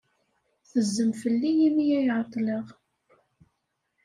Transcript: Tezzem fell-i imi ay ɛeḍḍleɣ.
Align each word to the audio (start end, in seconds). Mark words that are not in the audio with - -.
Tezzem 0.69 1.11
fell-i 1.21 1.51
imi 1.67 1.85
ay 1.99 2.07
ɛeḍḍleɣ. 2.17 2.65